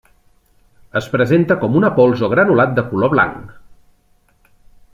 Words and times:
Es 1.01 1.09
presenta 1.15 1.57
com 1.63 1.77
una 1.81 1.91
pols 1.99 2.23
o 2.29 2.31
granulat 2.33 2.73
de 2.79 2.85
color 2.95 3.13
blanc. 3.17 3.53